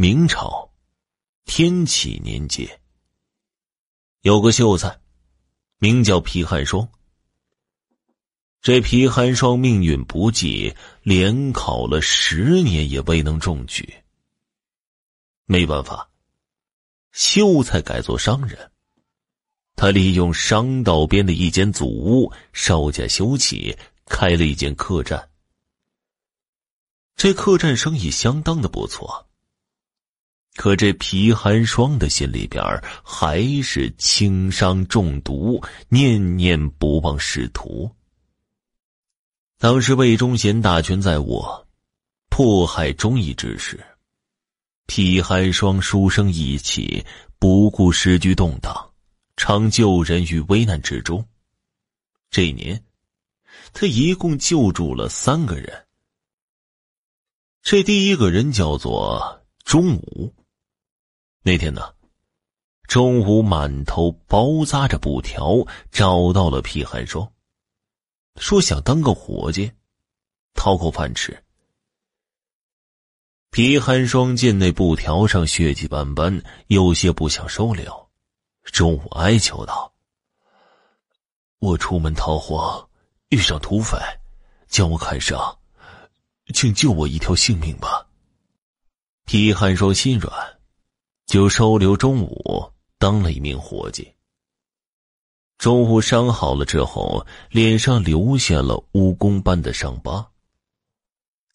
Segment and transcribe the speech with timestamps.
[0.00, 0.70] 明朝
[1.44, 2.80] 天启年间，
[4.20, 5.00] 有个秀才，
[5.78, 6.88] 名叫皮寒霜。
[8.60, 10.72] 这皮寒霜命运不济，
[11.02, 13.92] 连考了十年也未能中举。
[15.46, 16.08] 没办法，
[17.10, 18.70] 秀才改做商人。
[19.74, 23.76] 他利用商道边的一间祖屋，稍加修葺，
[24.06, 25.28] 开了一间客栈。
[27.16, 29.27] 这客栈生意相当的不错，
[30.58, 32.60] 可这皮寒霜的心里边
[33.04, 37.88] 还是轻伤中毒，念念不忘仕途。
[39.56, 41.64] 当时魏忠贤大权在握，
[42.28, 43.78] 迫害忠义之时，
[44.86, 47.06] 皮寒霜书生义气，
[47.38, 48.90] 不顾时局动荡，
[49.36, 51.24] 常救人于危难之中。
[52.30, 52.82] 这一年，
[53.72, 55.86] 他一共救助了三个人。
[57.62, 60.34] 这第一个人叫做钟武。
[61.42, 61.94] 那天呢，
[62.82, 67.32] 钟武满头包扎着布条，找到了皮寒霜，
[68.36, 69.72] 说想当个伙计，
[70.54, 71.42] 讨口饭吃。
[73.50, 78.08] 皮寒霜见那布条上血迹斑斑，有些不想收留。
[78.64, 79.94] 钟武哀求道
[81.58, 82.88] ：“我出门逃荒，
[83.30, 83.96] 遇上土匪，
[84.66, 85.58] 将我砍伤。”
[86.54, 88.06] 请救我一条性命吧。
[89.24, 90.57] 皮寒霜心软，
[91.28, 94.10] 就收留钟武当了一名伙计。
[95.58, 100.26] 钟武伤好了之后，脸上留下了蜈蚣般的伤疤。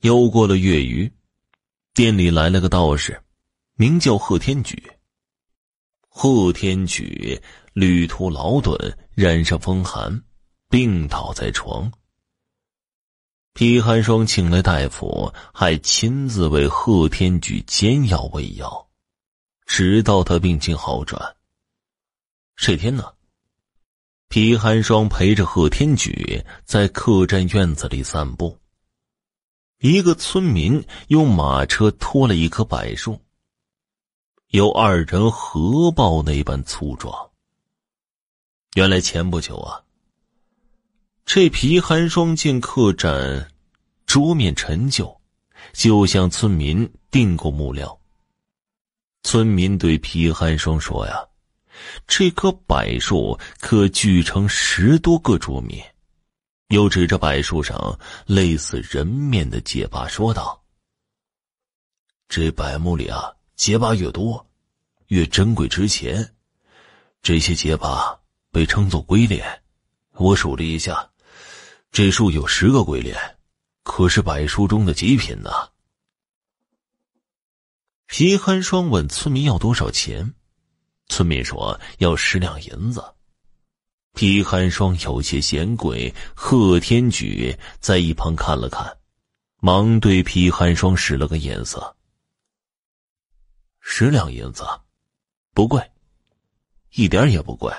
[0.00, 1.10] 又过了月余，
[1.94, 3.22] 店里来了个道士，
[3.76, 4.90] 名叫贺天举。
[6.08, 7.40] 贺天举
[7.72, 8.76] 旅途劳顿，
[9.14, 10.24] 染上风寒，
[10.68, 11.92] 病倒在床。
[13.52, 18.89] 皮寒霜请来大夫，还亲自为贺天举煎药喂药，
[19.72, 21.36] 直到他病情好转。
[22.56, 23.04] 这天呢，
[24.28, 28.58] 皮寒霜陪着贺天举在客栈院子里散步。
[29.78, 33.20] 一个村民用马车拖了一棵柏树，
[34.48, 37.30] 有二人合抱那般粗壮。
[38.74, 39.84] 原来前不久啊。
[41.24, 43.52] 这皮寒霜见客栈
[44.04, 45.20] 桌面陈旧，
[45.72, 47.99] 就向村民订购木料。
[49.22, 51.24] 村民对皮寒霜说：“呀，
[52.06, 55.94] 这棵柏树可锯成十多个桌面。”
[56.68, 60.62] 又指着柏树上类似人面的结疤说道
[62.28, 64.46] ：“这柏木里啊，结疤越多，
[65.08, 66.34] 越珍贵值钱。
[67.22, 68.18] 这些结疤
[68.50, 69.62] 被称作龟脸。
[70.12, 71.06] 我数了一下。”
[71.92, 73.18] 这树有十个龟脸，
[73.82, 75.50] 可是柏树中的极品呢。
[78.10, 80.34] 皮寒霜问村民要多少钱，
[81.06, 83.00] 村民说要十两银子。
[84.14, 88.98] 皮寒霜有些嫌贵，贺天举在一旁看了看，
[89.60, 91.96] 忙对皮寒霜使了个眼色。
[93.78, 94.64] 十两银子，
[95.54, 95.80] 不贵，
[96.94, 97.72] 一点也不贵。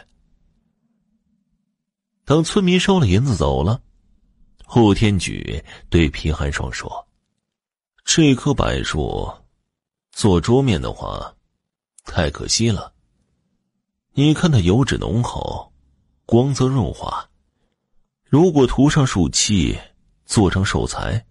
[2.23, 3.83] 等村民收了银子走了。
[4.63, 7.05] 贺天举对皮寒霜说
[8.05, 9.29] ：“这棵柏树
[10.11, 11.35] 做桌面的话，
[12.05, 12.94] 太可惜了。
[14.13, 15.72] 你看它油脂浓厚，
[16.25, 17.29] 光泽润滑。
[18.25, 19.77] 如果涂上树漆，
[20.25, 21.25] 做成寿材，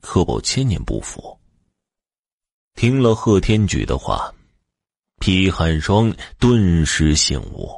[0.00, 1.38] 可保千年不腐。”
[2.74, 4.32] 听了贺天举的话，
[5.20, 7.70] 皮寒霜顿时醒悟，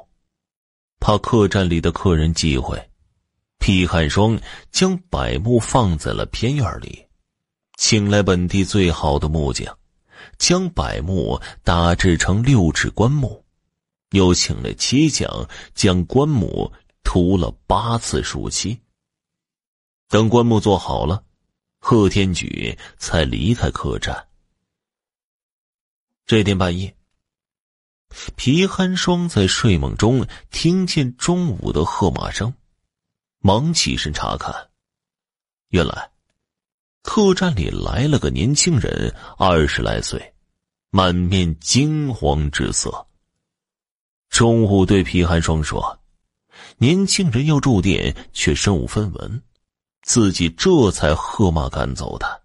[0.99, 2.83] 怕客栈里的客人忌讳。
[3.59, 4.39] 皮寒霜
[4.71, 7.05] 将柏木放在了偏院里，
[7.77, 9.77] 请来本地最好的木匠，
[10.39, 13.45] 将柏木打制成六尺棺木，
[14.11, 16.73] 又请了漆匠将棺木
[17.03, 18.81] 涂了八次树漆。
[20.09, 21.25] 等棺木做好了，
[21.79, 24.29] 贺天举才离开客栈。
[26.25, 26.97] 这天半夜，
[28.37, 32.53] 皮寒霜在睡梦中听见中午的喝马声。
[33.39, 34.71] 忙起身查看，
[35.69, 36.11] 原来
[37.07, 40.35] 客栈里来了个年轻人，二十来岁，
[40.91, 43.07] 满面惊慌之色。
[44.29, 46.01] 中午对皮寒霜说
[46.79, 49.41] ：“年轻人要住店，却身无分文，
[50.03, 52.43] 自己这才喝马赶走的。”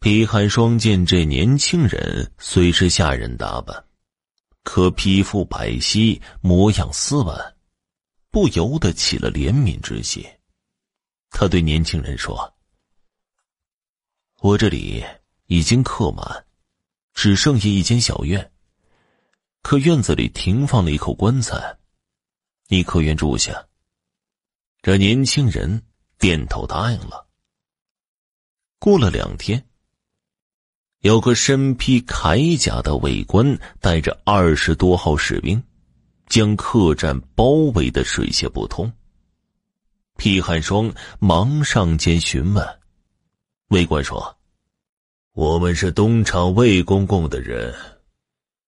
[0.00, 3.84] 皮寒霜见这年轻人虽是下人打扮，
[4.64, 7.54] 可皮肤白皙，模样斯文。
[8.32, 10.26] 不由得起了怜悯之心，
[11.30, 12.52] 他对年轻人说
[14.42, 15.04] ：“我这里
[15.48, 16.46] 已经客满，
[17.12, 18.50] 只剩下一间小院。
[19.60, 21.76] 可院子里停放了一口棺材，
[22.68, 23.66] 你可愿住下？
[24.80, 25.82] 这年轻人
[26.18, 27.28] 点头答应了。
[28.78, 29.62] 过了两天，
[31.00, 35.62] 有个身披铠甲的卫官带着二十多号士兵，
[36.28, 38.90] 将客栈包围的水泄不通。
[40.16, 42.79] 皮寒霜忙上前询问，
[43.70, 44.36] 魏官说
[45.32, 47.72] ：“我们是东厂魏公公的人。”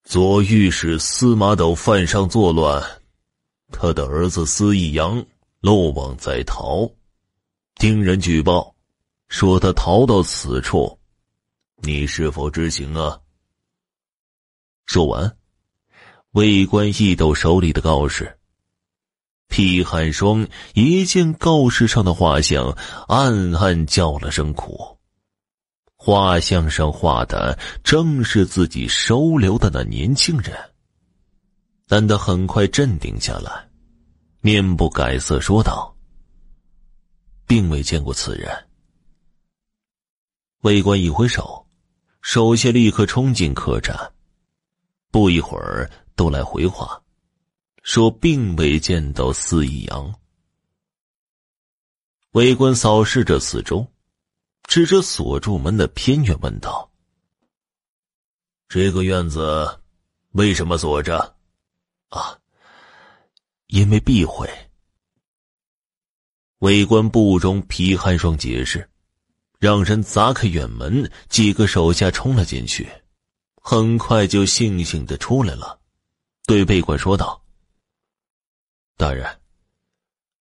[0.04, 2.81] 左御史司马斗犯上作乱，
[3.72, 5.25] 他的儿子司义阳
[5.60, 6.88] 漏网在逃，
[7.75, 8.76] 听人举报，
[9.26, 10.96] 说他逃到此处，
[11.82, 13.20] 你是否知情啊？
[14.87, 15.37] 说完，
[16.31, 18.38] 魏官一抖手里的告示，
[19.52, 22.70] 皮寒霜一见告示上的画像，
[23.06, 24.96] 暗暗叫了声苦。
[25.94, 30.56] 画像上画的正是自己收留的那年轻人，
[31.87, 33.69] 但他很快镇定下来，
[34.40, 35.94] 面不改色说道
[37.46, 38.50] ：“并未见过此人。”
[40.64, 41.66] 魏官一挥手，
[42.22, 43.94] 手下立刻冲进客栈，
[45.10, 47.01] 不一会儿都来回话，
[47.82, 50.14] 说并未见到司义阳。
[52.32, 53.87] 卫官扫视着四周。
[54.69, 56.90] 指着锁住门的偏院问道
[58.70, 59.81] ：“这个院子
[60.31, 61.37] 为什么锁着
[62.08, 62.38] ？”“啊，
[63.67, 64.49] 因为避讳。”
[66.61, 68.88] 卫官不容皮寒霜解释，
[69.58, 72.88] 让人砸开院门，几个手下冲了进去，
[73.56, 75.78] 很快就悻悻的出来了，
[76.46, 77.41] 对被官说道
[79.02, 79.40] ：“大人，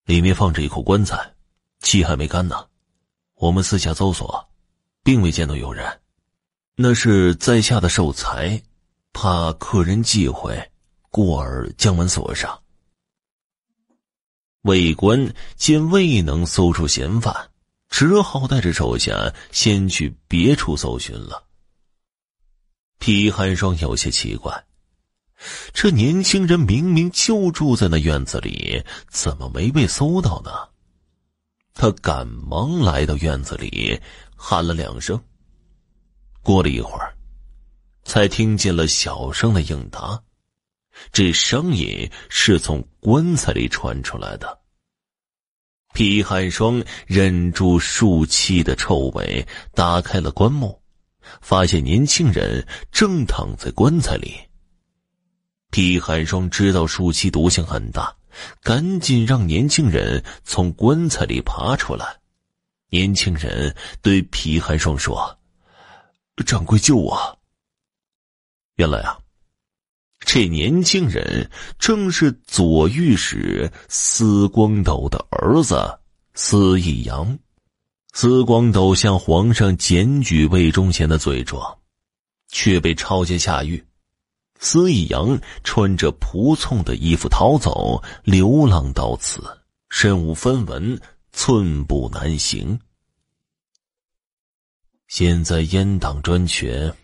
[0.05, 1.33] 里面放着一口棺材，
[1.79, 2.67] 气还没干呢。”
[3.33, 4.47] 我们四下搜索，
[5.01, 5.99] 并未见到有人。
[6.75, 8.61] 那是在下的寿材，
[9.13, 10.71] 怕客人忌讳，
[11.09, 12.61] 故而将门锁上。
[14.61, 17.49] 卫官见未能搜出嫌犯，
[17.89, 21.47] 只好带着手下先去别处搜寻了。
[22.99, 24.63] 皮寒霜有些奇怪，
[25.73, 30.51] 这年轻人明明就住在那院子里，怎么没被搜到呢？
[31.73, 33.99] 他赶忙来到院子里，
[34.35, 35.19] 喊了两声。
[36.43, 37.15] 过了一会儿，
[38.03, 40.21] 才听见了小声的应答。
[41.11, 44.59] 这声音是从棺材里传出来的。
[45.93, 50.79] 皮寒霜忍住树气的臭味，打开了棺木，
[51.41, 54.37] 发现年轻人正躺在棺材里。
[55.71, 58.15] 皮寒霜知道树气毒性很大。
[58.61, 62.17] 赶紧让年轻人从棺材里爬出来。
[62.89, 65.37] 年轻人对皮寒霜说
[66.45, 67.39] ：“掌柜救我！”
[68.75, 69.19] 原来啊，
[70.21, 75.99] 这年轻人正是左御史司光斗的儿子
[76.33, 77.37] 司义阳。
[78.13, 81.79] 司光斗向皇上检举魏忠贤的罪状，
[82.47, 83.83] 却被抄家下狱。
[84.61, 89.41] 司义阳穿着仆从的衣服逃走，流浪到此，
[89.89, 92.79] 身无分文，寸步难行。
[95.07, 96.95] 现在阉党专权，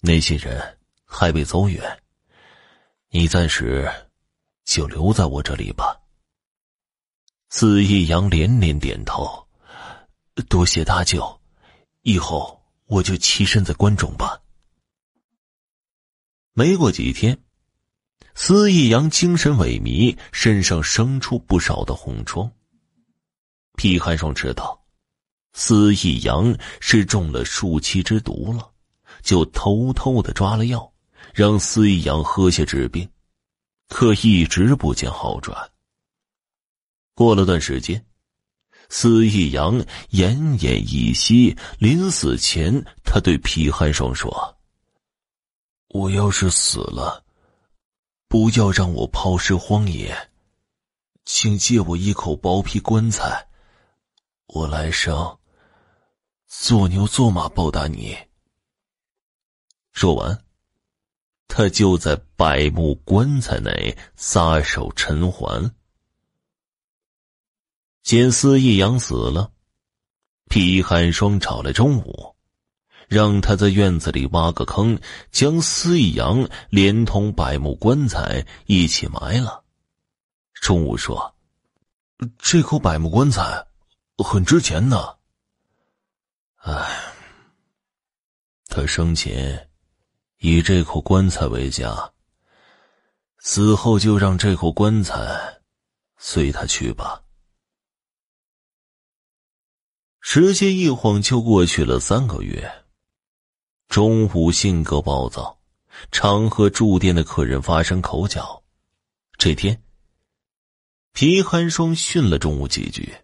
[0.00, 2.02] 那些人还未走远，
[3.10, 3.86] 你暂时
[4.64, 5.94] 就留在我这里吧。
[7.50, 9.46] 司义阳连连点头，
[10.48, 11.38] 多谢大舅，
[12.00, 14.41] 以后我就栖身在关中吧。
[16.54, 17.42] 没过几天，
[18.34, 22.52] 司义阳精神萎靡，身上生出不少的红疮。
[23.74, 24.84] 皮寒霜知道，
[25.54, 28.70] 司义阳是中了树栖之毒了，
[29.22, 30.92] 就偷偷的抓了药，
[31.32, 33.08] 让司义阳喝下治病，
[33.88, 35.70] 可一直不见好转。
[37.14, 38.04] 过了段时间，
[38.90, 39.80] 司义阳
[40.10, 44.58] 奄奄一息，临死前，他对皮寒霜说。
[45.92, 47.22] 我要是死了，
[48.26, 50.30] 不要让我抛尸荒野，
[51.26, 53.46] 请借我一口薄皮棺材，
[54.46, 55.38] 我来生
[56.46, 58.16] 做牛做马报答你。
[59.92, 60.42] 说完，
[61.46, 65.74] 他就在百木棺材内撒手尘寰。
[68.02, 69.52] 见司一阳死了，
[70.48, 72.31] 皮寒霜找来中午。
[73.12, 74.98] 让他在院子里挖个坑，
[75.30, 79.62] 将司一阳连同百木棺材一起埋了。
[80.54, 81.34] 中午说
[82.40, 83.66] ：“这口百木棺材
[84.16, 85.16] 很值钱呢。”
[86.64, 87.12] 哎，
[88.68, 89.68] 他生前
[90.38, 92.12] 以这口棺材为家，
[93.40, 95.60] 死后就让这口棺材
[96.16, 97.20] 随他去吧。
[100.20, 102.81] 时间一晃就过去了三个月。
[103.92, 105.54] 中午性格暴躁，
[106.10, 108.62] 常和住店的客人发生口角。
[109.36, 109.82] 这天，
[111.12, 113.14] 皮寒霜训了中午几句，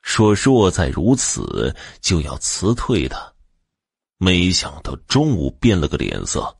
[0.00, 3.32] 说若再如此，就要辞退他。
[4.16, 6.56] 没想到中午变了个脸色，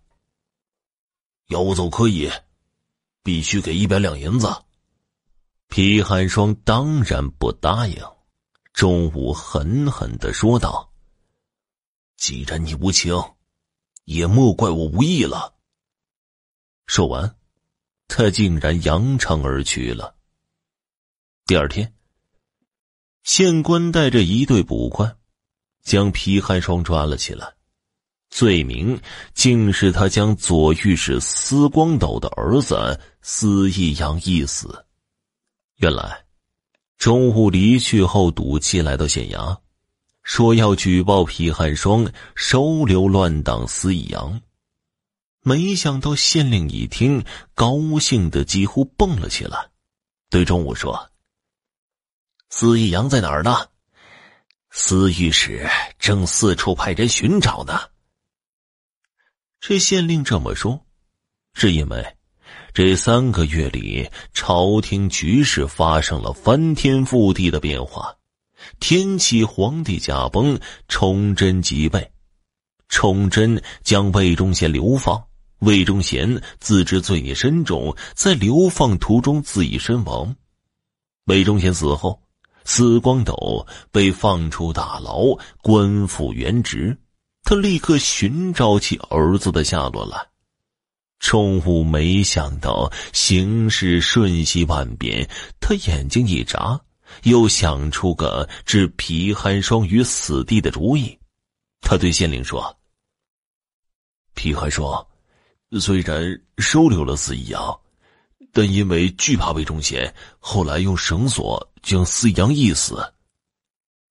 [1.50, 2.28] 要我走可以，
[3.22, 4.52] 必须给一百两银子。
[5.68, 7.96] 皮寒霜当然不答应。
[8.72, 10.89] 中午狠狠的说道
[12.20, 13.12] ：“既然你无情，
[14.04, 15.56] 也莫怪我无义了。”
[16.86, 17.34] 说完，
[18.06, 20.14] 他竟然扬长而去了。
[21.46, 21.92] 第二天，
[23.24, 25.16] 县官带着一队捕快。
[25.82, 27.54] 将皮寒霜抓了起来，
[28.28, 29.00] 罪名
[29.32, 34.84] 竟是他将左御史司光斗的儿子司义阳缢死。
[35.76, 36.26] 原来，
[36.98, 39.58] 中午离去后，赌气来到县衙，
[40.22, 44.40] 说要举报皮寒霜收留乱党司一阳。
[45.42, 47.24] 没想到县令一听，
[47.54, 49.70] 高兴的几乎蹦了起来，
[50.28, 51.10] 对中午说
[52.50, 53.66] ：“司一阳在哪儿呢？”
[54.70, 55.66] 司御史
[55.98, 57.80] 正四处派人寻找呢。
[59.60, 60.86] 这县令这么说，
[61.54, 62.16] 是因为
[62.72, 68.14] 这三个月里，朝廷局势发生了翻天覆地的变化。
[68.78, 72.10] 天启皇帝驾崩，崇祯即位，
[72.88, 75.22] 崇祯将魏忠贤流放，
[75.60, 80.34] 魏忠贤自知罪孽深重，在流放途中自缢身亡。
[81.26, 82.20] 魏忠贤死后。
[82.62, 86.96] 司光斗被放出大牢，官复原职。
[87.42, 90.18] 他立刻寻找起儿子的下落来。
[91.18, 96.78] 钟武没想到形势瞬息万变，他眼睛一眨，
[97.22, 101.18] 又想出个置皮寒霜于死地的主意。
[101.80, 102.76] 他对县令说
[104.34, 105.06] ：“皮寒霜
[105.80, 107.60] 虽然收留了司一阳。”
[108.52, 113.14] 但因为惧怕魏忠贤，后来用绳索将司一阳缢死。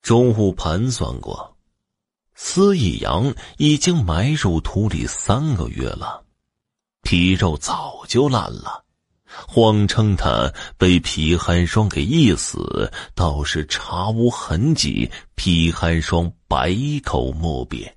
[0.01, 1.58] 中午盘算过，
[2.36, 6.24] 司义阳已经埋入土里三个月了，
[7.01, 8.86] 皮肉早就烂了，
[9.48, 15.12] 谎称他被皮寒霜给缢死，倒是查无痕迹。
[15.36, 17.95] 皮寒霜百口莫辩。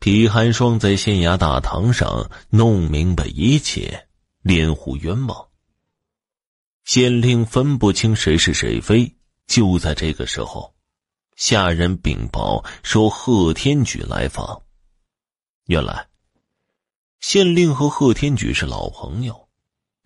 [0.00, 4.02] 皮寒霜在县衙大堂上弄明白一切。
[4.42, 5.48] 连呼冤枉。
[6.84, 9.12] 县令分不清谁是谁非。
[9.48, 10.72] 就在这个时候，
[11.34, 14.62] 下人禀报说贺天举来访。
[15.66, 16.06] 原来，
[17.18, 19.45] 县令和贺天举是老朋友。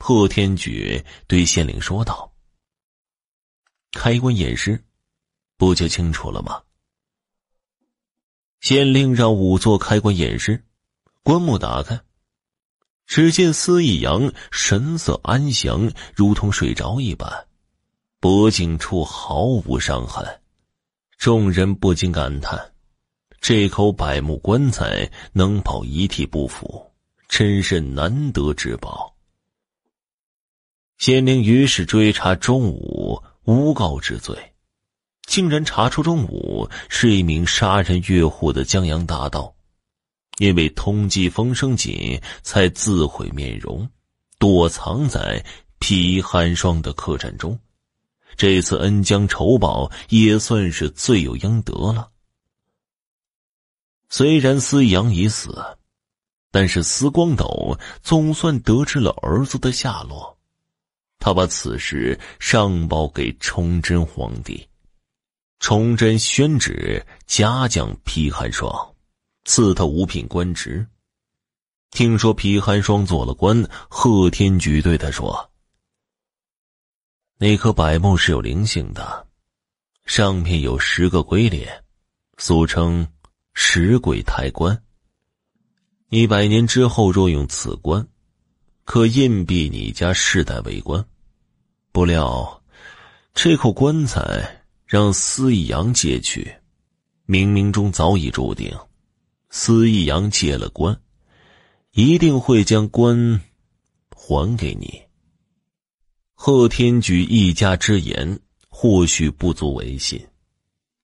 [0.03, 2.33] 贺天举对县令说道
[3.93, 4.83] ：“开棺验尸，
[5.57, 6.61] 不就清楚了吗？”
[8.61, 10.65] 县令让仵作开棺验尸，
[11.23, 12.01] 棺木打开。
[13.07, 17.47] 只见司义阳神色安详，如同睡着一般，
[18.19, 20.41] 脖颈处毫无伤痕。
[21.19, 22.73] 众人不禁感叹：
[23.41, 26.93] 这口百木棺材能保遗体不腐，
[27.29, 29.15] 真是难得之宝。
[31.01, 34.53] 县令于是追查钟武诬告之罪，
[35.27, 39.55] 竟然查出钟武是一名杀人越货的江洋大盗。
[40.37, 43.89] 因为通缉风声紧，才自毁面容，
[44.39, 45.43] 躲藏在
[45.79, 47.59] 皮寒霜的客栈中。
[48.37, 52.11] 这次恩将仇报，也算是罪有应得了。
[54.11, 55.65] 虽然思阳已死，
[56.51, 60.37] 但是司光斗总算得知了儿子的下落。
[61.21, 64.67] 他把此事上报给崇祯皇帝，
[65.61, 68.75] 崇祯宣旨嘉奖皮寒霜。
[69.45, 70.87] 赐他五品官职。
[71.91, 75.51] 听说皮寒霜做了官，贺天举对他说
[77.39, 79.27] ：“那颗柏木是有灵性的，
[80.05, 81.83] 上面有十个鬼脸，
[82.37, 83.09] 俗称
[83.55, 84.81] 十鬼抬棺。
[86.11, 88.07] 一百年之后，若用此棺，
[88.93, 91.07] 可硬币你家世代为官。
[91.93, 92.61] 不料，
[93.33, 96.53] 这口棺材让司义阳借去，
[97.25, 98.77] 冥冥中早已注定。”
[99.49, 101.01] 司义阳借了官，
[101.93, 103.41] 一定会将官
[104.09, 105.01] 还给你。
[106.35, 110.21] 贺天举一家之言或许不足为信，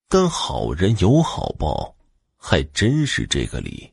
[0.08, 1.94] 但好人有好报，
[2.36, 3.88] 还真是这个理。